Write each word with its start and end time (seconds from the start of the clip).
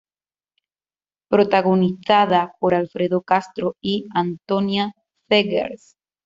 Protagonizada 1.29 2.55
por 2.59 2.73
Alfredo 2.73 3.21
Castro 3.21 3.75
y 3.81 4.07
Antonia 4.15 4.95
Zegers. 5.29 5.95